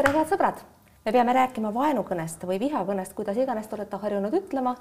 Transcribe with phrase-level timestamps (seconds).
[0.00, 0.60] tere, head sõbrad!
[1.04, 4.74] me peame rääkima vaenukõnest või vihakõnest, kuidas iganes te olete harjunud ütlema.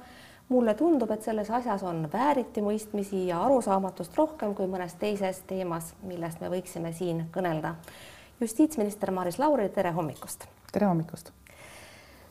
[0.50, 6.40] mulle tundub, et selles asjas on vääritimõistmisi ja arusaamatust rohkem kui mõnes teises teemas, millest
[6.40, 7.75] me võiksime siin kõnelda.
[8.39, 10.47] justiitsminister Maris Lauri, tere hommikust!
[10.71, 11.33] tere hommikust!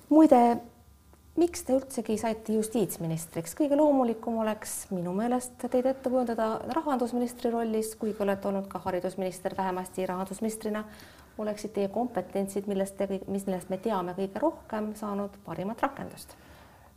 [0.08, 0.56] muide,
[1.36, 3.54] miks te üldsegi saite justiitsministriks?
[3.54, 9.56] kõige loomulikum oleks minu meelest teid ette kujundada rahandusministri rollis, kuigi olete olnud ka haridusminister
[9.58, 10.84] vähemasti rahandusministrina
[11.38, 16.34] oleksid teie kompetentsid, millest te, millest me teame kõige rohkem, saanud parimat rakendust?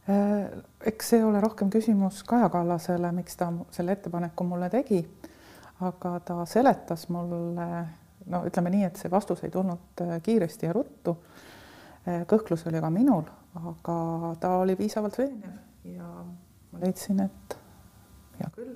[0.09, 0.49] Äh,
[0.85, 5.05] eks see ole rohkem küsimus Kaja Kallasele, miks ta selle ettepaneku mulle tegi.
[5.81, 7.67] aga ta seletas mulle,
[8.29, 11.15] no ütleme nii, et see vastus ei tulnud äh, kiiresti ja ruttu.
[12.07, 13.25] Äh, kõhklus oli ka minul,
[13.61, 13.97] aga
[14.39, 15.57] ta oli piisavalt veenev
[15.89, 16.05] ja
[16.71, 17.57] ma leidsin, et
[18.39, 18.75] hea küll,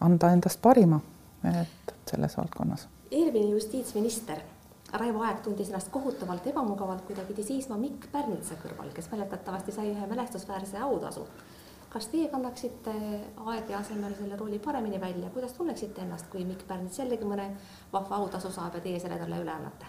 [0.00, 1.00] anda endast parima,
[1.46, 4.38] et selles valdkonnas eelmine justiitsminister
[4.92, 9.74] Raivo Aeg tundis ennast kohutavalt ebamugavalt, kui ta pidi seisma Mikk Pärnitsa kõrval, kes mäletatavasti
[9.74, 11.26] sai ühe mälestusväärse autasu.
[11.90, 12.92] kas teie kannaksite
[13.46, 17.50] Aegi asemel selle rooli paremini välja, kuidas tunneksite ennast, kui Mikk Pärnits jällegi mõne
[17.92, 19.86] vahva autasu saab ja teie selle talle üle annate?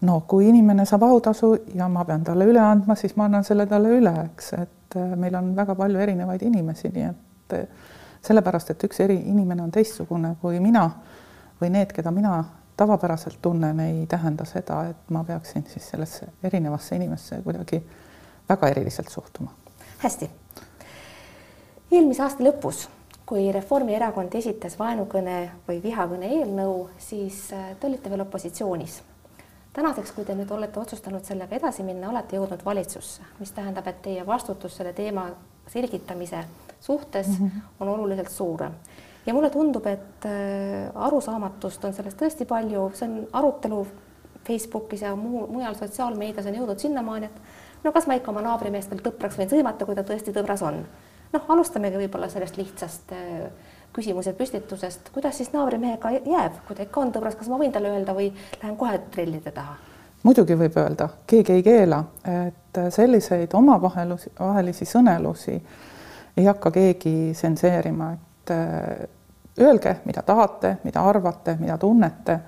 [0.00, 3.66] no kui inimene saab autasu ja ma pean talle üle andma, siis ma annan selle
[3.66, 7.66] talle üle, eks, et äh, meil on väga palju erinevaid inimesi, nii et äh,
[8.26, 10.88] sellepärast, et üks eri inimene on teistsugune kui mina
[11.60, 12.44] või need, keda mina
[12.80, 17.82] tavapäraselt tunnen, ei tähenda seda, et ma peaksin siis sellesse erinevasse inimesse kuidagi
[18.48, 19.52] väga eriliselt suhtuma.
[19.98, 20.30] hästi.
[21.92, 22.88] eelmise aasta lõpus,
[23.26, 29.02] kui Reformierakond esitas vaenukõne või vihakõne eelnõu, siis äh, te olite veel opositsioonis.
[29.72, 34.02] tänaseks, kui te nüüd olete otsustanud sellega edasi minna, olete jõudnud valitsusse, mis tähendab, et
[34.02, 35.28] teie vastutus selle teema
[35.68, 36.44] selgitamise
[36.80, 37.60] suhtes mm -hmm.
[37.80, 38.72] on oluliselt suurem
[39.26, 43.80] ja mulle tundub, et äh, arusaamatust on sellest tõesti palju, see on arutelu
[44.46, 48.90] Facebookis ja muu, mujal sotsiaalmeedias on jõudnud sinnamaani, et no kas ma ikka oma naabrimeest
[48.92, 50.80] veel tõpraks võin sõimata, kui ta tõesti tõbras on.
[51.32, 53.44] noh, alustamegi võib-olla sellest lihtsast äh,
[53.92, 57.92] küsimuse püstitusest, kuidas siis naabrimmehega jääb, kui ta ikka on tõbras, kas ma võin talle
[57.92, 58.30] öelda või
[58.62, 59.76] lähen kohe trellide taha?
[60.22, 65.54] muidugi võib öelda, keegi ei keela, et selliseid omavahelisi, vahelisi sõnelusi
[66.36, 69.08] ei hakka keegi tsenseerima, et et äh,
[69.60, 72.38] öelge, mida tahate, mida arvate, mida tunnete,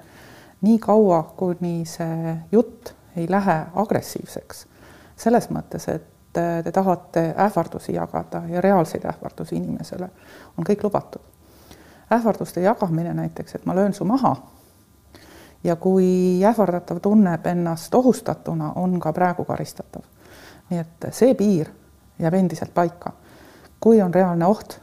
[0.60, 4.66] nii kaua, kuni see jutt ei lähe agressiivseks.
[5.16, 10.08] selles mõttes, et äh, te tahate ähvardusi jagada ja reaalseid ähvardusi inimesele,
[10.58, 11.22] on kõik lubatud.
[12.12, 14.36] ähvarduste jagamine näiteks, et ma löön su maha
[15.64, 20.02] ja kui ähvardatav tunneb ennast ohustatuna, on ka praegu karistatav.
[20.70, 21.68] nii et see piir
[22.18, 23.12] jääb endiselt paika.
[23.80, 24.82] kui on reaalne oht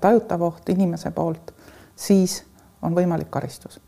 [0.00, 1.54] tajutav oht inimese poolt,
[1.96, 2.42] siis
[2.82, 3.80] on võimalik karistus.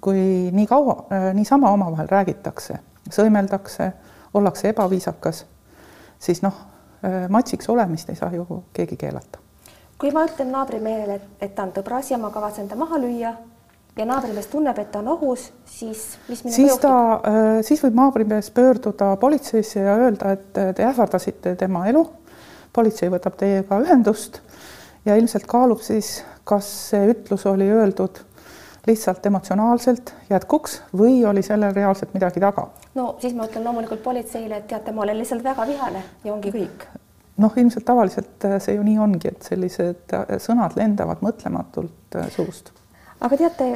[0.00, 2.78] kui nii kaua, eh, niisama omavahel räägitakse,
[3.10, 3.92] sõimeldakse,
[4.34, 5.44] ollakse ebaviisakas,
[6.18, 6.54] siis noh,
[7.02, 9.38] eh, matsiks olemist ei saa ju keegi keelata.
[9.98, 13.34] kui ma ütlen naabrimehele, et, ta on tõbras ja ma kavatsen ta maha lüüa
[13.96, 17.20] ja naabrimees tunneb, et ta on ohus, siis mis siis ta,
[17.62, 22.10] siis võib naabrimees pöörduda politseisse ja öelda, et te ähvardasite tema elu.
[22.72, 24.40] politsei võtab teiega ühendust
[25.04, 28.22] ja ilmselt kaalub siis, kas see ütlus oli öeldud
[28.86, 32.68] lihtsalt emotsionaalselt jätkuks või oli sellel reaalselt midagi taga.
[32.94, 36.52] no siis ma ütlen loomulikult politseile, et teate, ma olen lihtsalt väga vihane ja ongi
[36.52, 36.86] kõik.
[37.36, 42.28] noh, ilmselt tavaliselt äh, see ju nii ongi, et sellised äh, sõnad lendavad mõtlematult äh,
[42.36, 42.72] suust.
[43.20, 43.70] aga teate,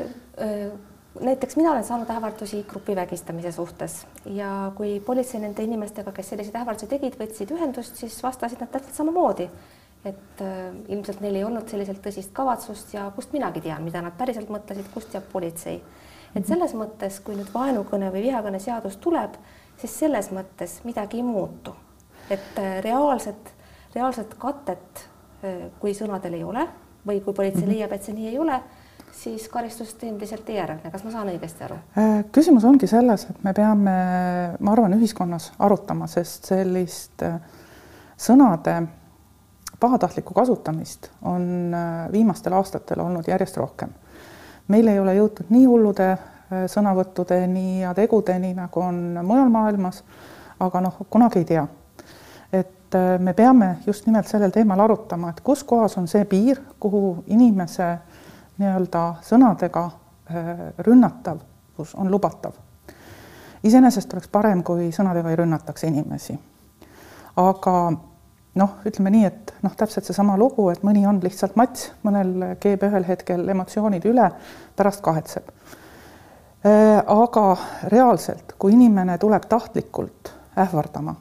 [1.20, 6.86] näiteks mina olen saanud ähvardusi grupivägistamise suhtes ja kui politsei nende inimestega, kes selliseid ähvardusi
[6.86, 9.48] tegid, võtsid ühendust, siis vastasid nad täpselt samamoodi
[10.04, 14.14] et äh, ilmselt neil ei olnud selliselt tõsist kavatsust ja kust minagi tean, mida nad
[14.18, 15.80] päriselt mõtlesid, kust teab politsei.
[16.34, 16.48] et mhm.
[16.52, 19.36] selles mõttes, kui nüüd vaenukõne või vihakõne seadus tuleb,
[19.80, 21.74] siis selles mõttes midagi ei muutu.
[22.30, 23.54] et äh, reaalset,
[23.94, 25.08] reaalset katet,
[25.42, 26.68] äh, kui sõnadel ei ole
[27.06, 27.74] või kui politsei -hmm.
[27.74, 28.60] leiab, et see nii ei ole,
[29.12, 31.78] siis karistust endiselt ei järgne, kas ma saan õigesti aru?
[31.98, 33.96] Äh, küsimus ongi selles, et me peame,
[34.60, 37.24] ma arvan, ühiskonnas arutama, sest sellist
[38.18, 38.82] sõnade
[39.80, 43.90] pahatahtlikku kasutamist on äh, viimastel aastatel olnud järjest rohkem.
[44.68, 50.02] meil ei ole jõutud nii hullude äh, sõnavõttudeni ja tegudeni, nagu on mujal maailmas,
[50.60, 51.66] aga noh, kunagi ei tea.
[52.52, 56.60] et äh, me peame just nimelt sellel teemal arutama, et kus kohas on see piir,
[56.80, 57.96] kuhu inimese
[58.58, 59.90] nii-öelda sõnadega
[60.84, 62.52] rünnatavus on lubatav.
[63.64, 66.38] iseenesest oleks parem, kui sõnadega ei rünnataks inimesi.
[67.36, 67.92] aga
[68.58, 72.82] noh, ütleme nii, et noh, täpselt seesama lugu, et mõni on lihtsalt mats, mõnel keeb
[72.88, 74.30] ühel hetkel emotsioonid üle,
[74.76, 75.52] pärast kahetseb.
[77.06, 77.44] aga
[77.92, 81.14] reaalselt, kui inimene tuleb tahtlikult ähvardama,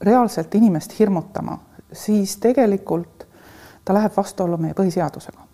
[0.00, 1.58] reaalselt inimest hirmutama,
[1.92, 3.26] siis tegelikult
[3.84, 5.44] ta läheb vastuollu meie põhiseadusega.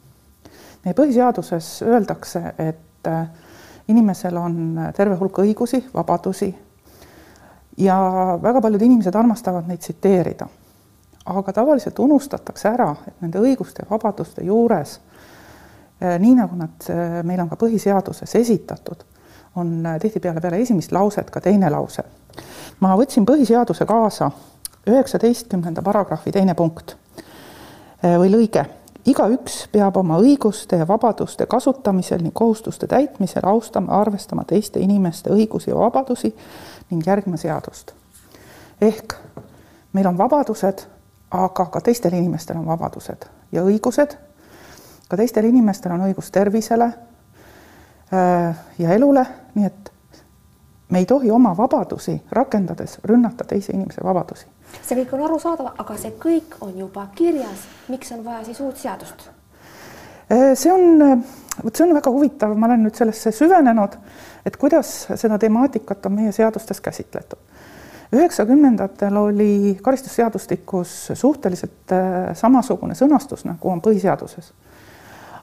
[0.84, 3.08] meie põhiseaduses öeldakse, et
[3.88, 6.54] inimesel on terve hulk õigusi, vabadusi
[7.80, 10.46] ja väga paljud inimesed armastavad neid tsiteerida.
[11.30, 15.00] aga tavaliselt unustatakse ära, et nende õiguste ja vabaduste juures,
[16.00, 19.04] eh, nii nagu nad eh, meil on ka põhiseaduses esitatud,
[19.56, 22.02] on eh, tihtipeale peale esimest lauset ka teine lause.
[22.80, 24.30] ma võtsin põhiseaduse kaasa,
[24.88, 26.96] üheksateistkümnenda paragrahvi teine punkt
[28.02, 28.64] või lõige
[29.06, 35.70] igaüks peab oma õiguste ja vabaduste kasutamisel ning kohustuste täitmisel austama, arvestama teiste inimeste õigusi
[35.70, 36.34] ja vabadusi
[36.90, 37.94] ning järgima seadust.
[38.80, 39.14] ehk
[39.92, 40.86] meil on vabadused,
[41.30, 44.16] aga ka teistel inimestel on vabadused ja õigused.
[45.08, 46.92] ka teistel inimestel on õigus tervisele
[48.14, 49.92] äh, ja elule, nii et
[50.90, 54.46] me ei tohi oma vabadusi rakendades rünnata teise inimese vabadusi
[54.82, 57.66] see kõik on arusaadav, aga see kõik on juba kirjas.
[57.88, 59.28] miks on vaja siis uut seadust?
[60.30, 61.24] Äh, see on,
[61.64, 63.96] vot see on väga huvitav, ma olen nüüd sellesse süvenenud,
[64.46, 67.38] et kuidas seda temaatikat on meie seadustes käsitletud.
[68.12, 74.52] üheksakümnendatel oli karistusseadustikus suhteliselt äh, samasugune sõnastus, nagu on põhiseaduses.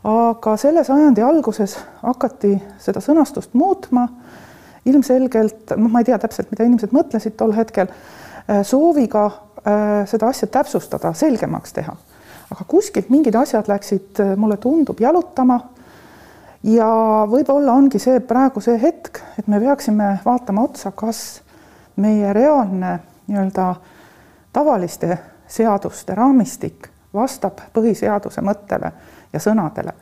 [0.04, 4.08] aga selle sajandi alguses hakati seda sõnastust muutma
[4.86, 7.92] ilmselgelt, noh, ma ei tea täpselt, mida inimesed mõtlesid tol hetkel
[8.48, 11.96] Äh, sooviga äh, seda asja täpsustada, selgemaks teha.
[12.48, 15.60] aga kuskilt mingid asjad läksid, mulle tundub, jalutama.
[16.64, 16.88] Ja
[17.30, 21.42] võib-olla ongi see praegu see hetk, et me peaksime vaatama otsa, kas
[21.96, 23.76] meie reaalne nii-öelda
[24.54, 25.18] tavaliste
[25.48, 28.92] seaduste raamistik vastab põhiseaduse mõttele
[29.34, 29.94] ja sõnadele.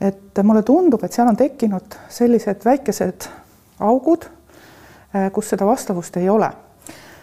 [0.00, 3.28] et mulle tundub, et seal on tekkinud sellised väikesed
[3.80, 4.26] augud,
[5.32, 6.50] kus seda vastavust ei ole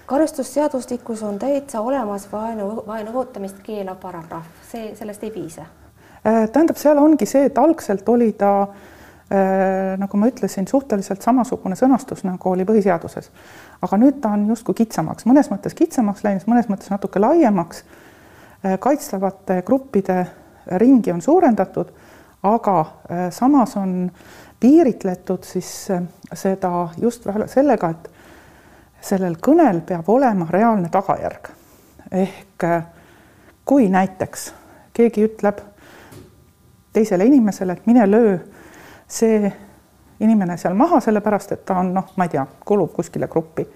[0.06, 5.65] karistusseadustikus on täitsa olemas vaenu, vaenu õhutamist keelav paragrahv, see, sellest ei piisa?
[6.25, 11.75] Äh, tähendab, seal ongi see, et algselt oli ta äh, nagu ma ütlesin, suhteliselt samasugune
[11.75, 13.28] sõnastus, nagu oli põhiseaduses.
[13.84, 17.84] aga nüüd ta on justkui kitsamaks, mõnes mõttes kitsamaks läinud, mõnes mõttes natuke laiemaks.
[18.64, 20.22] Äh, kaitstavate gruppide
[20.80, 21.92] ringi on suurendatud,
[22.48, 22.78] aga
[23.36, 24.08] samas on
[24.64, 25.90] piiritletud siis
[26.40, 28.08] seda just sellega, et
[29.04, 31.52] sellel kõnel peab olema reaalne tagajärg.
[32.12, 32.66] ehk
[33.66, 34.54] kui näiteks
[34.94, 35.60] keegi ütleb
[36.94, 38.38] teisele inimesele, et mine löö
[39.07, 39.51] see
[40.19, 43.68] inimene seal maha, sellepärast et ta on noh, ma ei tea, kulub kuskile gruppi.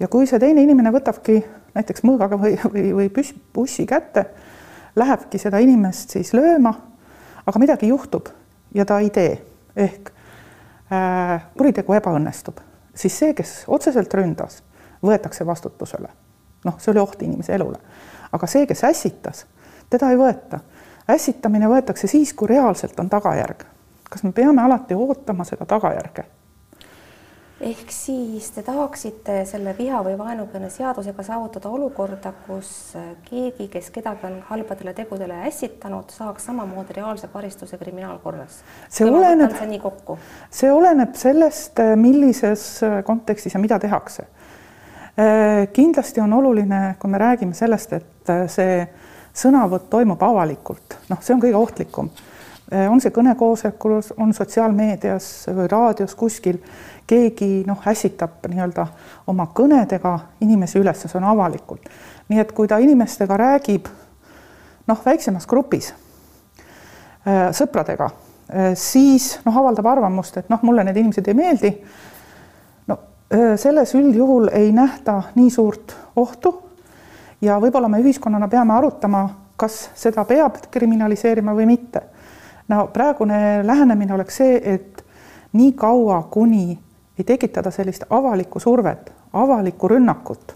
[0.00, 1.42] ja kui see teine inimene võtabki
[1.74, 4.26] näiteks mõõgaga või, või, või püss, bussi kätte,
[4.96, 6.72] lähebki seda inimest siis lööma,
[7.46, 8.28] aga midagi juhtub
[8.74, 9.36] ja ta ei tee
[9.76, 10.10] ehk
[10.90, 12.60] äh, kuritegu ebaõnnestub
[12.94, 14.62] siis see, kes otseselt ründas,
[15.02, 16.08] võetakse vastutusele.
[16.64, 17.78] noh, see oli oht inimese elule.
[18.32, 19.46] aga see, kes ässitas,
[19.90, 20.60] teda ei võeta.
[21.14, 23.64] Ässitamine võetakse siis, kui reaalselt on tagajärg.
[24.10, 26.24] kas me peame alati ootama seda tagajärge?
[27.60, 32.70] ehk siis te tahaksite selle viha või vaenukõne seadusega saavutada olukorda, kus
[33.26, 38.62] keegi, kes kedagi on halbadele tegudele ässitanud, saaks samamoodi reaalse karistuse kriminaalkorras.
[38.88, 39.52] see oleneb,
[40.50, 42.66] see oleneb sellest, millises
[43.04, 44.24] kontekstis ja mida tehakse.
[45.72, 48.88] kindlasti on oluline, kui me räägime sellest, et see
[49.34, 52.10] sõnavõtt toimub avalikult, noh, see on kõige ohtlikum
[52.70, 55.24] on see kõnekoosolekul, on sotsiaalmeedias
[55.56, 56.60] või raadios kuskil
[57.10, 58.86] keegi noh, ässitab nii-öelda
[59.30, 60.12] oma kõnedega
[60.44, 61.88] inimesi üles, see on avalikult.
[62.30, 63.88] nii et kui ta inimestega räägib
[64.86, 68.10] noh, väiksemas grupis äh, sõpradega,
[68.52, 71.72] äh, siis noh, avaldab arvamust, et noh, mulle need inimesed ei meeldi.
[72.86, 72.98] no
[73.34, 76.54] äh, selles üldjuhul ei nähta nii suurt ohtu
[77.40, 82.02] ja võib-olla me ühiskonnana peame arutama, kas seda peab kriminaliseerima või mitte.
[82.68, 85.04] no praegune lähenemine oleks see, et
[85.52, 86.78] nii kaua, kuni
[87.18, 90.54] ei tekitada sellist avalikku survet, avalikku rünnakut,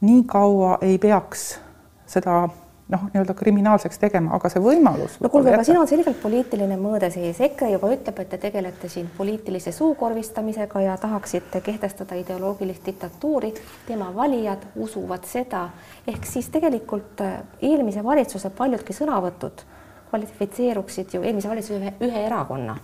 [0.00, 1.58] nii kaua ei peaks
[2.06, 2.48] seda
[2.88, 5.16] noh, nii-öelda kriminaalseks tegema, aga see võimalus.
[5.20, 8.90] no kuulge, aga siin on selgelt poliitiline mõõde sees, EKRE juba ütleb, et te tegelete
[8.92, 13.54] siin poliitilise suukorvistamisega ja tahaksite kehtestada ideoloogilist diktatuuri.
[13.86, 15.68] tema valijad usuvad seda,
[16.06, 19.64] ehk siis tegelikult äh, eelmise valitsuse paljudki sõnavõtud
[20.10, 22.78] kvalifitseeruksid ju eelmise valitsuse ühe, ühe erakonna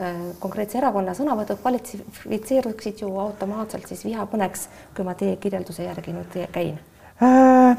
[0.00, 4.62] Äh, konkreetse erakonna sõnavõtud kvalifitseeruksid ju automaatselt siis vihakõneks,
[4.96, 6.78] kui ma teie kirjelduse järgi nüüd käin
[7.20, 7.76] äh,?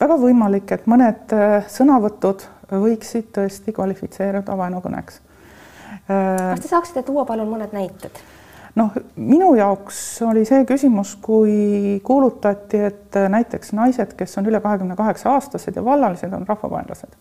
[0.00, 5.20] Väga võimalik, et mõned äh, sõnavõtud võiksid tõesti kvalifitseeruda vaenukõneks
[6.50, 8.20] kas te saaksite tuua palun mõned näited?
[8.78, 14.96] noh, minu jaoks oli see küsimus, kui kuulutati, et näiteks naised, kes on üle kahekümne
[14.96, 17.16] kaheksa aastased ja vallalised, on rahvavaenlased.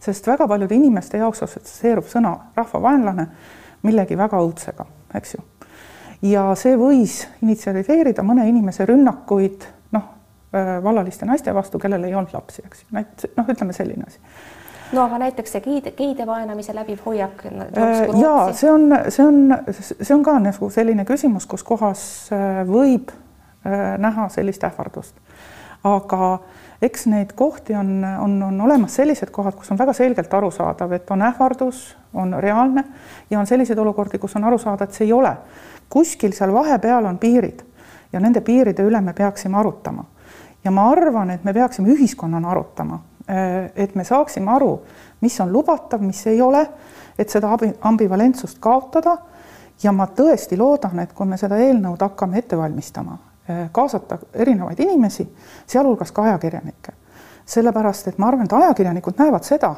[0.00, 3.26] sest väga paljude inimeste jaoks assotsieerub sõna rahvavaenlane
[3.82, 5.44] millegi väga õudsega, eks ju.
[6.30, 9.66] ja see võis initsialiseerida mõne inimese rünnakuid
[10.52, 14.20] vallaliste naiste vastu, kellel ei olnud lapsi, eks ju, noh, ütleme selline asi
[14.92, 17.44] no aga näiteks see geide, geide vaenamise läbiv hoiak.
[18.20, 19.40] ja see on, see on,
[19.72, 22.02] see on ka nagu selline küsimus, kus kohas
[22.32, 25.14] äh, võib äh, näha sellist ähvardust.
[25.84, 26.38] aga
[26.82, 31.10] eks neid kohti on, on, on olemas sellised kohad, kus on väga selgelt arusaadav, et
[31.10, 32.84] on ähvardus, on reaalne
[33.30, 35.36] ja on selliseid olukordi, kus on aru saada, et see ei ole.
[35.88, 37.64] kuskil seal vahepeal on piirid
[38.12, 40.04] ja nende piiride üle me peaksime arutama.
[40.64, 43.00] Ja ma arvan, et me peaksime ühiskonnana arutama
[43.30, 44.70] Äh, et me saaksime aru,
[45.20, 46.62] mis on lubatav, mis ei ole,
[47.18, 47.50] et seda
[47.80, 49.18] ambivalentsust kaotada.
[49.82, 53.18] ja ma tõesti loodan, et kui me seda eelnõud hakkame ette valmistama,
[53.50, 55.28] äh, kaasata erinevaid inimesi,
[55.66, 56.92] sealhulgas ka ajakirjanikke,
[57.46, 59.74] sellepärast et ma arvan, et ajakirjanikud näevad seda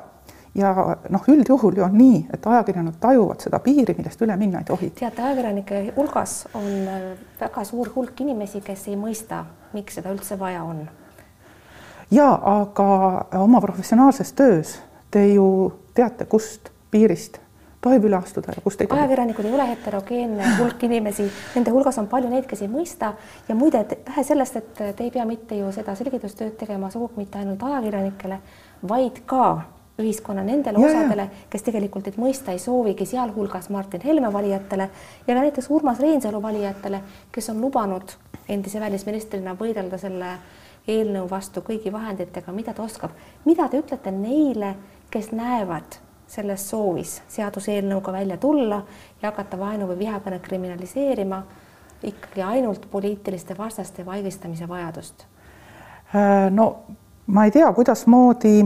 [0.54, 0.74] ja
[1.08, 4.90] noh, üldjuhul ju on nii, et ajakirjanikud tajuvad seda piiri, millest üle minna ei tohi.
[4.98, 10.38] teate, ajakirjanike hulgas on äh, väga suur hulk inimesi, kes ei mõista, miks seda üldse
[10.38, 10.88] vaja on
[12.10, 12.88] ja aga
[13.38, 14.80] oma professionaalses töös
[15.10, 17.38] te ju teate, kust piirist
[17.80, 19.00] tohib üle astuda ja kust ei tohi.
[19.00, 23.14] ajakirjanikud ei ole heterogeenne hulk inimesi, nende hulgas on palju neid, kes ei mõista
[23.48, 27.40] ja muide, vähe sellest, et te ei pea mitte ju seda selgitustööd tegema sugugi mitte
[27.40, 28.40] ainult ajakirjanikele,
[28.88, 29.44] vaid ka
[30.00, 34.88] ühiskonna nendele ja, osadele, kes tegelikult neid mõista ei soovigi, sealhulgas Martin Helme valijatele
[35.26, 37.02] ja ka näiteks Urmas Reinsalu valijatele,
[37.32, 38.16] kes on lubanud
[38.48, 40.34] endise välisministrina võidelda selle
[40.88, 43.10] eelnõu vastu kõigi vahenditega, mida ta oskab.
[43.44, 44.74] mida te ütlete neile,
[45.10, 45.98] kes näevad
[46.30, 48.82] selles soovis seaduseelnõuga välja tulla
[49.22, 51.42] ja hakata vaenu või vihakõne kriminaliseerima
[52.02, 55.26] ikkagi ainult poliitiliste vastaste vaigistamise vajadust?
[56.14, 56.76] Äh, no
[57.26, 58.64] ma ei tea, kuidasmoodi,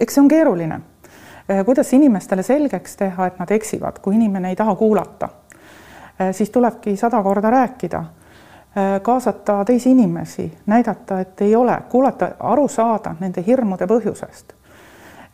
[0.00, 0.80] eks see on keeruline,
[1.50, 5.28] äh, kuidas inimestele selgeks teha, et nad eksivad, kui inimene ei taha kuulata,
[6.32, 8.04] siis tulebki sada korda rääkida
[8.76, 14.54] Äh, kaasata teisi inimesi, näidata, et ei ole, kuulata, aru saada nende hirmude põhjusest.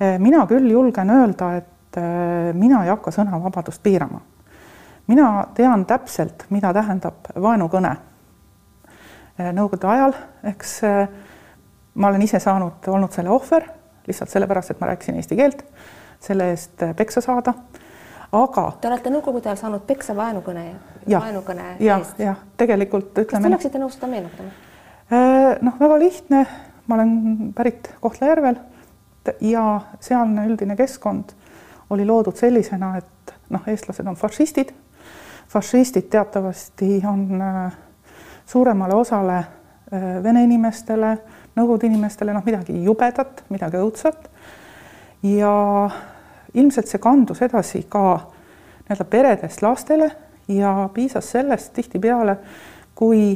[0.02, 4.20] Äh, mina küll julgen öelda, et äh, mina ei hakka sõnavabadust piirama.
[5.06, 7.94] mina tean täpselt, mida tähendab vaenukõne.
[9.38, 10.12] Nõukogude ajal,
[10.50, 10.72] eks
[11.94, 13.64] ma olen ise saanud, olnud selle ohver
[14.08, 15.62] lihtsalt sellepärast, et ma rääkisin eesti keelt,
[16.24, 17.54] selle eest peksa saada
[18.32, 18.64] aga.
[18.80, 20.64] Te olete nõukogude ajal saanud peksa vaenukõne,
[21.08, 22.18] vaenukõne ja, eest.
[22.22, 23.30] jah, tegelikult ütleme.
[23.30, 24.52] kas te oleksite nõus seda meenutama?
[25.08, 26.42] Äh, noh, väga lihtne,
[26.86, 28.58] ma olen pärit Kohtla-Järvel
[29.44, 29.64] ja
[30.04, 31.32] sealne üldine keskkond
[31.92, 34.74] oli loodud sellisena, et noh, eestlased on fašistid.
[35.48, 37.78] fašistid teatavasti on äh,
[38.46, 41.16] suuremale osale äh, vene inimestele,
[41.58, 44.28] Nõukogude inimestele noh, midagi jubedat, midagi õudsat.
[45.26, 45.52] Ja
[46.54, 48.04] ilmselt see kandus edasi ka
[48.86, 50.12] nii-öelda peredest lastele
[50.48, 52.38] ja piisas sellest tihtipeale,
[52.94, 53.34] kui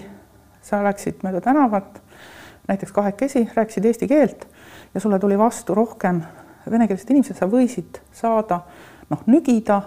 [0.63, 1.99] sa läksid mööda tänavat,
[2.71, 4.47] näiteks kahekesi, rääkisid eesti keelt
[4.95, 6.23] ja sulle tuli vastu rohkem
[6.71, 8.63] venekeelsed inimesed, sa võisid saada
[9.11, 9.83] noh, nügida,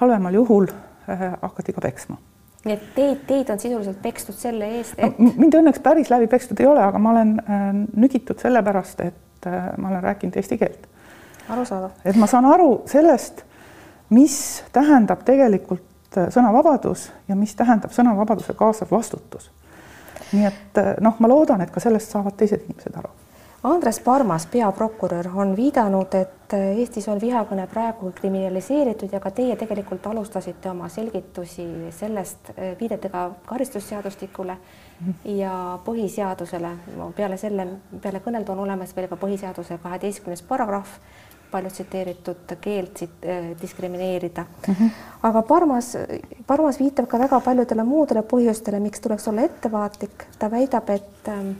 [0.00, 2.20] halvemal juhul äh, hakati ka peksma
[2.64, 5.32] nii et teid, teid on sisuliselt pekstud selle eest, et no,.
[5.40, 9.70] mind õnneks päris läbi pekstud ei ole, aga ma olen äh, nügitud sellepärast, et äh,
[9.80, 10.88] ma olen rääkinud eesti keelt
[11.50, 11.90] arusaadav.
[12.04, 13.44] et ma saan aru sellest,
[14.10, 14.36] mis
[14.72, 19.50] tähendab tegelikult äh, sõnavabadus ja mis tähendab sõnavabaduse kaasav vastutus.
[20.32, 23.10] nii et äh, noh, ma loodan, et ka sellest saavad teised inimesed aru.
[23.62, 30.06] Andres Parmas, peaprokurör, on viidanud, et Eestis on vihakõne praegu kriminaliseeritud ja ka teie tegelikult
[30.08, 32.50] alustasite oma selgitusi sellest
[32.80, 34.56] viidetega karistusseadustikule
[35.24, 35.52] ja
[35.84, 36.70] põhiseadusele.
[37.16, 37.66] peale selle,
[38.02, 40.96] peale kõnelda on olemas veel ka põhiseaduse kaheteistkümnes paragrahv
[41.50, 44.74] palju tsiteeritud keelt äh, diskrimineerida mm.
[44.74, 44.90] -hmm.
[45.22, 45.96] aga Parmas,
[46.46, 50.26] Parmas viitab ka väga paljudele muudele põhjustele, miks tuleks olla ettevaatlik.
[50.38, 51.50] ta väidab, et, ähm,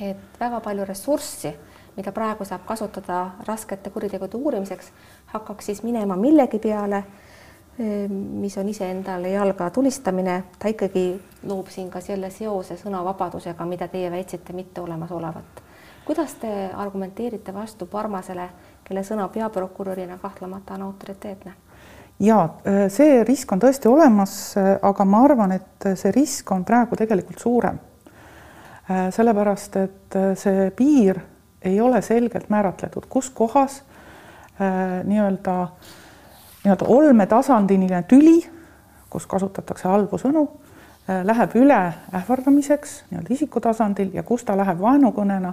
[0.00, 1.52] et väga palju ressurssi,
[1.96, 4.90] mida praegu saab kasutada raskete kuritegude uurimiseks,
[5.34, 11.06] hakkaks siis minema millegi peale, äh, mis on iseendale jalga tulistamine, ta ikkagi
[11.46, 15.64] loob siin ka selle seose sõnavabadusega, mida teie väitsite mitte olemasolevat
[16.04, 18.48] kuidas te argumenteerite vastu Parmasele,
[18.84, 21.54] kelle sõna peaprokurörina kahtlemata on autoriteetne?
[22.20, 22.48] ja
[22.88, 27.80] see risk on tõesti olemas, aga ma arvan, et see risk on praegu tegelikult suurem.
[28.90, 31.20] Äh, sellepärast, et see piir
[31.64, 33.82] ei ole selgelt määratletud, kus kohas
[35.04, 35.54] nii-öelda
[36.64, 38.38] nii-öelda olmetasandiline tüli,
[39.10, 40.44] kus kasutatakse halbu sõnu,
[41.08, 41.80] läheb üle
[42.14, 45.52] ähvardamiseks nii-öelda isiku tasandil ja kus ta läheb vaenukõnena,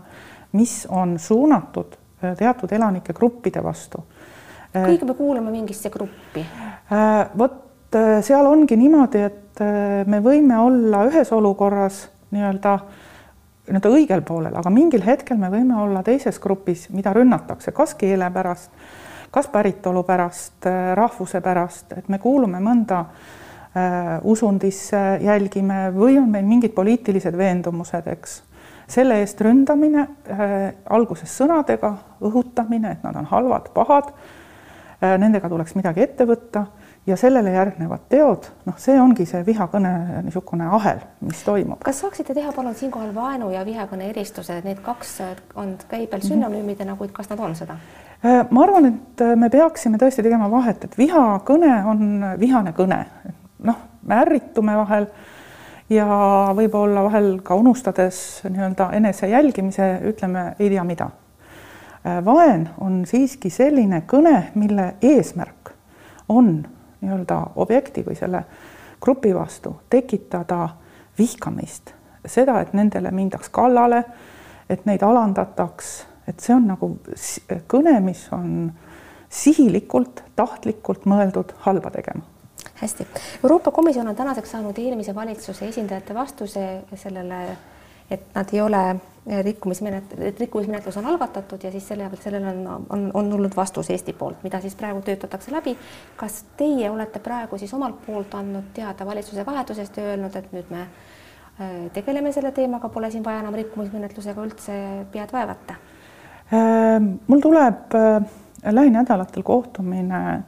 [0.55, 1.97] mis on suunatud
[2.37, 4.03] teatud elanike gruppide vastu.
[4.73, 6.45] kuigi me kuulume mingisse gruppi?
[7.37, 9.63] vot seal ongi niimoodi, et
[10.07, 12.77] me võime olla ühes olukorras nii-öelda
[13.67, 18.29] nii-öelda õigel poolel, aga mingil hetkel me võime olla teises grupis, mida rünnatakse, kas keele
[18.33, 18.71] pärast,
[19.31, 20.65] kas päritolu pärast,
[20.97, 28.07] rahvuse pärast, et me kuulume mõnda äh, usundisse, jälgime või on meil mingid poliitilised veendumused,
[28.15, 28.41] eks.
[28.91, 35.77] selle eest ründamine äh,, alguses sõnadega, õhutamine, et nad on halvad, pahad äh,, nendega tuleks
[35.77, 36.65] midagi ette võtta
[37.07, 41.81] ja sellele järgnevad teod, noh, see ongi see vihakõne niisugune ahel, mis toimub.
[41.85, 45.17] kas saaksite teha palun siinkohal vaenu ja vihakõne eristuse, need kaks
[45.55, 47.77] on käibel sünonüümidena, kuid kas nad on seda?
[48.21, 53.05] Äh, ma arvan, et me peaksime tõesti tegema vahet, et vihakõne on vihane kõne,
[53.65, 55.07] noh, me ärritume vahel
[55.89, 56.05] ja
[56.57, 61.09] võib-olla vahel ka unustades nii-öelda enese jälgimise, ütleme ei tea mida.
[62.05, 65.73] Äh, vaen on siiski selline kõne, mille eesmärk
[66.29, 66.61] on
[67.01, 68.43] nii-öelda objekti või selle
[69.01, 70.69] grupi vastu, tekitada
[71.17, 71.93] vihkamist,
[72.25, 74.03] seda, et nendele mindaks kallale,
[74.69, 75.91] et neid alandataks,
[76.29, 76.93] et see on nagu
[77.71, 78.71] kõne, mis on
[79.31, 82.23] sihilikult, tahtlikult mõeldud halba tegema.
[82.81, 83.05] Hästi,
[83.43, 86.65] Euroopa Komisjon on tänaseks saanud eelmise valitsuse esindajate vastuse
[86.97, 87.41] sellele
[88.11, 92.51] et nad ei ole eh, rikkumismenet-, et rikkumismenetlus on algatatud ja siis selle pealt sellele
[92.51, 95.77] on, on, on tulnud vastus Eesti poolt, mida siis praegu töötatakse läbi.
[96.15, 100.73] kas teie olete praegu siis omalt poolt andnud teada valitsuse vahetusest ja öelnud, et nüüd
[100.73, 104.77] me eh, tegeleme selle teemaga, pole siin vaja enam rikkumismenetlusega üldse
[105.11, 105.79] pead vaevata?
[106.51, 108.31] Ehm, mul tuleb eh,
[108.71, 110.43] lähinädalatel kohtumine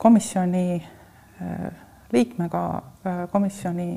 [0.00, 0.82] komisjoni
[2.12, 2.62] liikmega,
[3.32, 3.88] komisjoni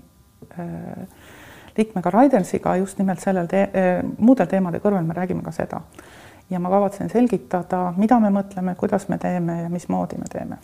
[1.77, 5.81] liikmega Raidensiga just nimelt sellel te eh, muudel teemade kõrval me räägime ka seda.
[6.49, 10.57] ja ma kavatsen selgitada, mida me mõtleme, kuidas me teeme ja mismoodi me teeme.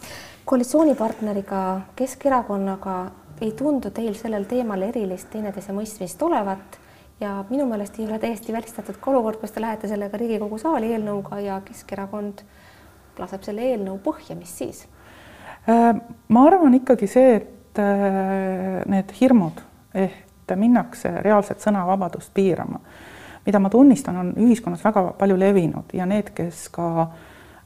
[0.46, 6.80] koalitsioonipartneriga Keskerakonnaga ei tundu teil sellel teemal erilist teineteise mõistmist olevat
[7.22, 10.94] ja minu meelest ei ole täiesti välistatud ka olukord, kus te lähete sellega Riigikogu saali
[10.94, 12.46] eelnõuga ja Keskerakond
[13.20, 14.86] laseb selle eelnõu põhja, mis siis?
[15.70, 15.94] Äh,
[16.28, 19.62] ma arvan ikkagi see, et äh, need hirmud
[19.94, 22.80] ehk et minnakse reaalset sõnavabadust piirama,
[23.46, 27.08] mida ma tunnistan, on ühiskonnas väga palju levinud ja need, kes ka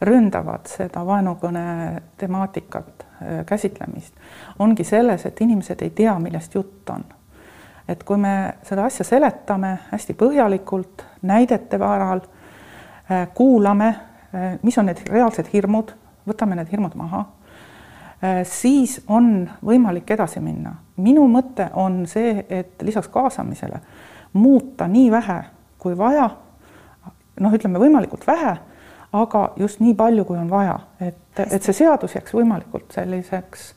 [0.06, 4.14] ründavad seda vaenukõne temaatikat, äh, käsitlemist,
[4.60, 7.04] ongi selles, et inimesed ei tea, millest jutt on.
[7.88, 12.22] et kui me seda asja seletame hästi põhjalikult, näidete varal,
[13.12, 15.94] äh, kuulame, äh, mis on need reaalsed hirmud,
[16.28, 17.26] võtame need hirmud maha
[18.44, 20.76] siis on võimalik edasi minna.
[20.98, 23.80] Minu mõte on see, et lisaks kaasamisele
[24.34, 25.42] muuta nii vähe
[25.86, 26.30] kui vaja,
[27.40, 28.56] noh, ütleme võimalikult vähe,
[29.14, 33.68] aga just nii palju, kui on vaja, et, et see seadus jääks võimalikult selliseks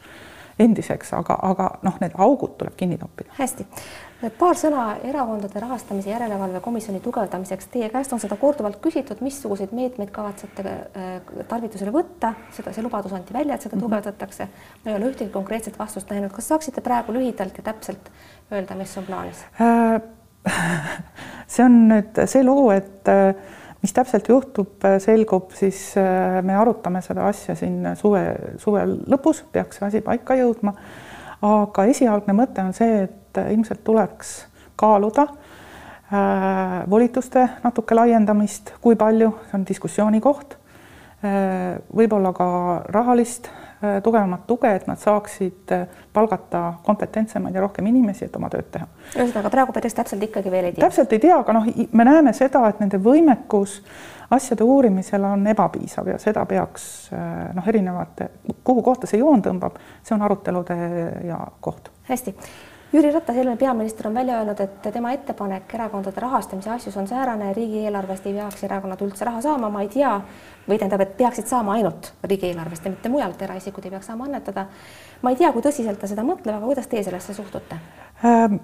[0.59, 3.35] endiseks, aga, aga noh, need augud tuleb kinni toppida.
[3.37, 3.67] hästi,
[4.39, 7.69] paar sõna Erakondade Rahastamise Järelevalve Komisjoni tugevdamiseks.
[7.71, 11.13] Teie käest on seda korduvalt küsitud, missuguseid meetmeid kavatsete äh,
[11.49, 13.87] tarvitusele võtta, seda, see lubadus anti välja, et seda mm -hmm.
[13.87, 14.49] tugevdatakse.
[14.85, 18.11] ma ei ole ühtegi konkreetset vastust näinud, kas saaksite praegu lühidalt ja täpselt
[18.53, 20.03] öelda, mis on plaanis äh,?
[21.53, 23.35] see on nüüd see lugu, et äh,
[23.83, 25.95] mis täpselt juhtub, selgub, siis
[26.43, 30.75] me arutame seda asja siin suve, suve lõpus, peaks see asi paika jõudma.
[31.43, 34.47] aga esialgne mõte on see, et et ilmselt tuleks
[34.79, 35.27] kaaluda
[36.13, 40.59] äh, volituste natuke laiendamist, kui palju, see on diskussiooni koht
[41.25, 41.79] äh,.
[41.95, 42.49] võib-olla ka
[42.95, 48.51] rahalist äh, tugevamat tuge, et nad saaksid äh, palgata kompetentsemaid ja rohkem inimesi, et oma
[48.53, 48.87] tööd teha.
[49.17, 50.85] ühesõnaga praegu päris täpselt ikkagi veel ei tea?
[50.87, 53.83] täpselt ei tea, aga noh, me näeme seda, et nende võimekus
[54.31, 58.31] asjade uurimisel on ebapiisav ja seda peaks äh, noh, erinevate,
[58.65, 60.81] kuhu kohta see joon tõmbab, see on arutelude
[61.27, 61.91] ja koht.
[62.09, 62.37] hästi
[62.93, 67.51] Jüri Ratas, eelmine peaminister, on välja öelnud, et tema ettepanek erakondade rahastamise asjus on säärane,
[67.53, 70.15] riigieelarvest ei peaks erakonnad üldse raha saama, ma ei tea,
[70.65, 74.67] või tähendab, et peaksid saama ainult riigieelarvest ja mitte mujalt, eraisikud ei peaks saama annetada.
[75.23, 77.77] ma ei tea, kui tõsiselt ta seda mõtleb, aga kuidas teie sellesse suhtute
[78.25, 78.57] ähm,?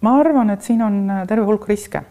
[0.00, 2.02] ma arvan, et siin on terve hulk riske.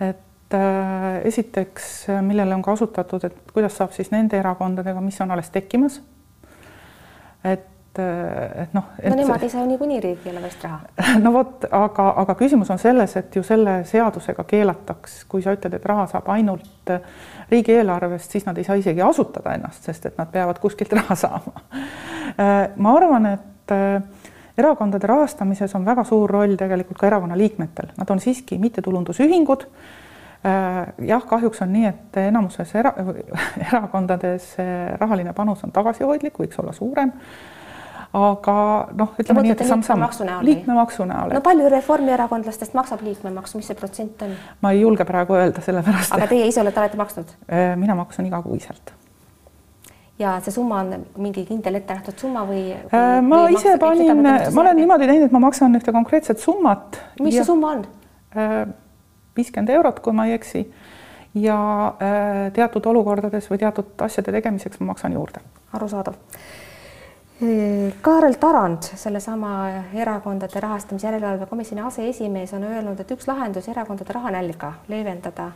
[0.00, 5.50] et äh, esiteks, millele on kasutatud, et kuidas saab siis nende erakondadega, mis on alles
[5.50, 6.02] tekkimas,
[7.42, 8.88] et et noh.
[9.08, 10.80] no nemad ei saa niikuinii riigieelarvest raha.
[11.24, 15.76] no vot, aga, aga küsimus on selles, et ju selle seadusega keelataks, kui sa ütled,
[15.78, 16.92] et raha saab ainult
[17.50, 21.64] riigieelarvest, siis nad ei saa isegi asutada ennast, sest et nad peavad kuskilt raha saama.
[22.76, 23.76] ma arvan, et
[24.58, 29.66] erakondade rahastamises on väga suur roll tegelikult ka erakonna liikmetel, nad on siiski mittetulundusühingud
[31.08, 32.92] jah, kahjuks on nii, et enamuses era,
[33.70, 34.54] erakondades
[35.00, 37.12] rahaline panus on tagasihoidlik, võiks olla suurem
[38.14, 38.56] aga
[38.94, 40.04] noh, ütleme nii, et samm-samm.
[40.46, 41.32] liikmemaksu näol.
[41.34, 44.36] no palju reformierakondlastest maksab liikmemaksu, mis see protsent on?
[44.62, 46.14] ma ei julge praegu öelda, sellepärast.
[46.14, 47.32] aga teie ise olete alati maksnud?
[47.80, 48.92] Mina maksan igakuiselt.
[50.22, 53.02] ja see summa on mingi kindel ette nähtud summa või, või?
[53.26, 57.00] Ma või ise panin, ma olen niimoodi teinud, et ma maksan ühte konkreetset summat.
[57.20, 57.86] mis ja, see summa on?
[59.34, 60.68] Viiskümmend eurot, kui ma ei eksi.
[61.34, 61.58] ja
[62.54, 65.42] teatud olukordades või teatud asjade tegemiseks ma maksan juurde.
[65.74, 66.14] arusaadav
[68.02, 74.72] Kaarel Tarand, sellesama Erakondade Rahastamise Järelevalve Komisjoni aseesimees, on öelnud, et üks lahendus erakondade rahanälga
[74.88, 75.50] leevendada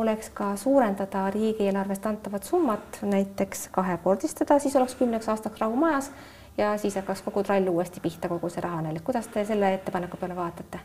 [0.00, 6.10] oleks ka suurendada riigieelarvest antavat summat, näiteks kahekordistada, siis oleks kümneks aastaks rahu majas
[6.58, 9.04] ja siis hakkaks kogu trall uuesti pihta, kogu see rahanälg.
[9.04, 10.80] kuidas te selle ettepaneku peale vaatate?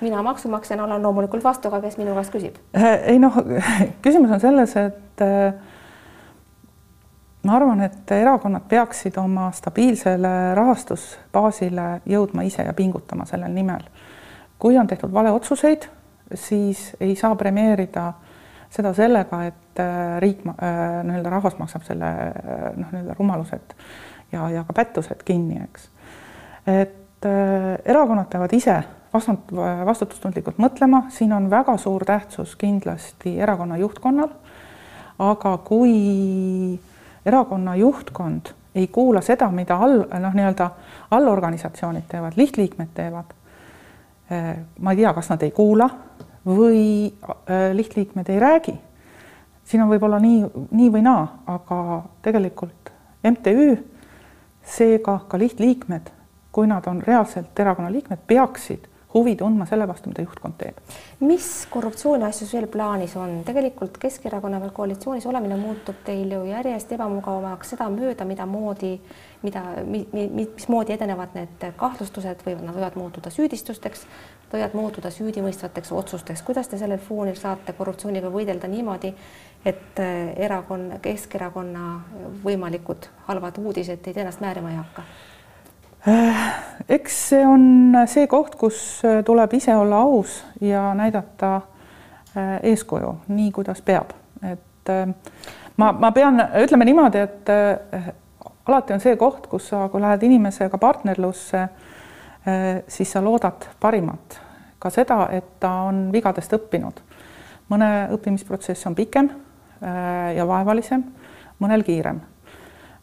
[0.00, 2.56] mina maksumaksjana olen loomulikult vastu, aga kes minu käest küsib?
[3.02, 3.36] ei noh,
[4.02, 5.54] küsimus on selles, et äh,
[7.42, 13.86] ma arvan, et erakonnad peaksid oma stabiilsele rahastusbaasile jõudma ise ja pingutama sellel nimel.
[14.58, 15.86] kui on tehtud valeotsuseid,
[16.34, 18.12] siis ei saa premeerida
[18.70, 23.74] seda sellega, et äh, riik äh,, nii-öelda rahvas maksab selle äh, noh, nii-öelda rumalused
[24.32, 25.88] ja, ja ka pättused kinni, eks.
[26.66, 28.76] et äh, erakonnad peavad ise
[29.14, 29.50] vastut-,
[29.86, 34.30] vastutustundlikult mõtlema, siin on väga suur tähtsus kindlasti erakonna juhtkonnal,
[35.18, 36.78] aga kui
[37.26, 40.70] erakonna juhtkond ei kuula seda, mida all, noh, nii-öelda
[41.10, 43.32] allorganisatsioonid teevad, lihtliikmed teevad.
[44.30, 45.88] Eh, ma ei tea, kas nad ei kuula
[46.46, 48.76] või eh, lihtliikmed ei räägi.
[49.64, 52.90] siin on võib-olla nii, nii või naa, aga tegelikult
[53.22, 53.76] MTÜ,
[54.66, 56.10] seega ka lihtliikmed,
[56.52, 60.76] kui nad on reaalselt erakonna liikmed, peaksid huvi tundma selle vastu, mida juhtkond teeb.
[61.20, 63.40] mis korruptsiooniasjus veel plaanis on?
[63.46, 68.92] tegelikult Keskerakonna veel koalitsioonis olemine muutub teil ju järjest ebamugavamaks sedamööda, mida moodi,
[69.42, 69.64] mida,
[70.12, 74.06] mismoodi edenevad need kahtlustused või nad võivad muutuda süüdistusteks,
[74.52, 76.42] võivad muutuda süüdimõistvateks otsusteks.
[76.42, 79.14] kuidas te sellel foonil saate korruptsiooniga võidelda niimoodi,
[79.64, 79.98] et
[80.36, 81.90] erakonna, Keskerakonna
[82.44, 85.02] võimalikud halvad uudised teid ennast määrima ei hakka?
[86.08, 86.52] Äh,
[86.88, 91.56] eks see on see koht, kus äh, tuleb ise olla aus ja näidata
[92.36, 94.92] äh, eeskuju, nii kuidas peab, et
[95.76, 97.52] ma, ma pean, ütleme niimoodi, et
[98.64, 101.66] alati on see koht, kus sa, kui lähed inimesega partnerlusse,
[102.88, 104.40] siis sa loodad parimat,
[104.80, 107.04] ka seda, et ta on vigadest õppinud.
[107.68, 109.28] mõne õppimisprotsess on pikem
[110.34, 111.04] ja vaevalisem,
[111.60, 112.24] mõnel kiirem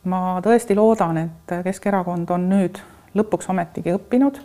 [0.04, 2.80] ma tõesti loodan, et Keskerakond on nüüd
[3.18, 4.40] lõpuks ometigi õppinud.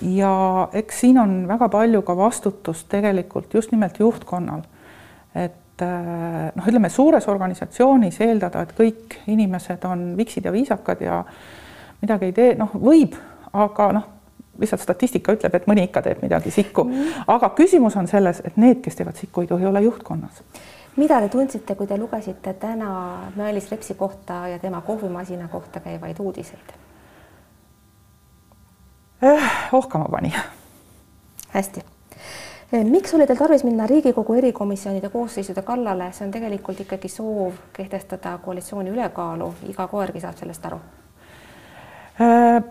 [0.00, 0.32] ja
[0.72, 4.62] eks siin on väga palju ka vastutust tegelikult just nimelt juhtkonnal.
[5.34, 5.82] et
[6.54, 11.24] noh, ütleme suures organisatsioonis eeldada, et kõik inimesed on viksid ja viisakad ja
[12.00, 13.14] midagi ei tee, noh, võib,
[13.52, 14.08] aga noh,
[14.58, 17.12] lihtsalt statistika ütleb, et mõni ikka teeb midagi sikku, mm.
[17.30, 20.42] aga küsimus on selles, et need, kes teevad sikku, ei tohi olla juhtkonnas
[20.98, 22.90] mida te tundsite, kui te lugesite täna
[23.36, 26.74] Mailis Repsi kohta ja tema kohvimasina kohta käivaid uudiseid
[29.22, 29.42] eh,?
[29.72, 30.34] ohkama pani.
[31.48, 31.80] hästi.
[32.72, 37.62] Eh, miks oli teil tarvis minna Riigikogu erikomisjonide koosseisude kallale, see on tegelikult ikkagi soov
[37.72, 40.80] kehtestada koalitsiooni ülekaalu, iga koergi saab sellest aru
[42.20, 42.62] eh,?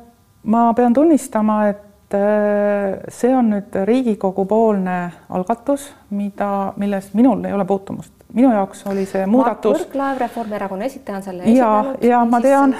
[0.43, 7.55] ma pean tunnistama, et eh, see on nüüd Riigikogu poolne algatus, mida, milles minul ei
[7.55, 9.71] ole puutumust minu jaoks oli see muudatus.
[9.71, 11.71] Mart Võrklaev, Reformierakonna esitaja on selle ja,
[12.03, 12.75] ja ma tean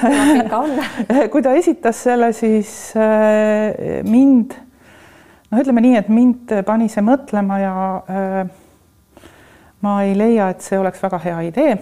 [1.32, 4.56] kui ta esitas selle, siis äh, mind,
[5.52, 8.42] noh, ütleme nii, et mind pani see mõtlema ja äh,
[9.86, 11.78] ma ei leia, et see oleks väga hea idee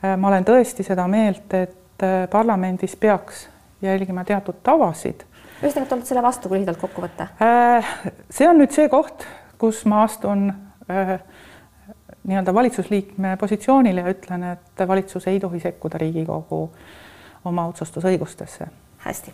[0.00, 3.48] ma olen tõesti seda meelt, et parlamendis peaks
[3.82, 5.24] jälgima teatud tavasid.
[5.60, 7.28] ühesõnaga, te olete selle vastu, kui lühidalt kokku võtta
[8.30, 9.26] see on nüüd see koht,
[9.60, 10.48] kus ma astun
[10.88, 11.18] äh,
[12.30, 16.62] nii-öelda valitsusliikme positsioonile ja ütlen, et valitsus ei tohi sekkuda Riigikogu
[17.44, 18.66] oma otsustusõigustesse.
[19.00, 19.32] hästi,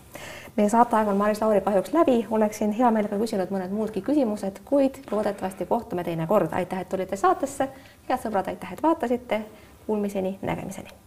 [0.56, 5.02] meie saateaeg on Maris Lauri kahjuks läbi, oleksin hea meelega küsinud mõned muudki küsimused, kuid
[5.10, 6.52] loodetavasti kohtume teinekord.
[6.52, 7.68] aitäh, et tulite saatesse,
[8.08, 9.42] head sõbrad, aitäh, et vaatasite.
[9.86, 11.05] Kuulmiseni, nägemiseni